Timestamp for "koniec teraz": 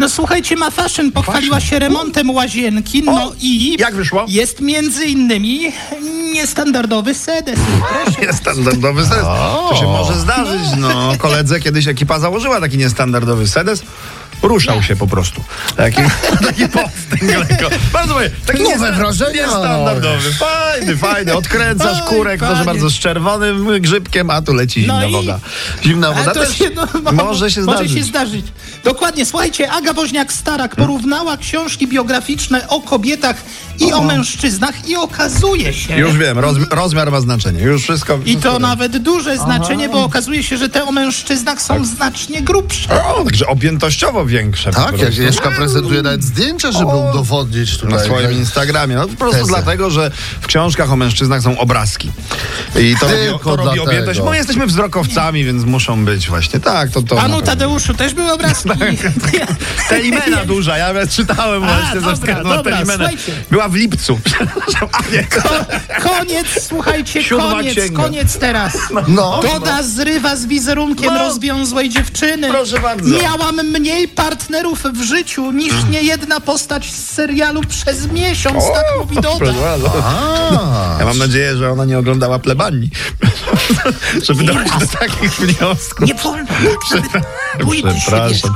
68.02-68.72